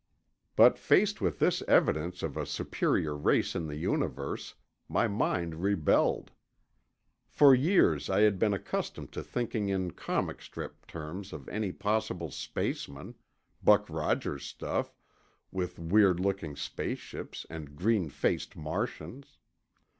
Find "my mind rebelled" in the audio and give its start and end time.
4.89-6.31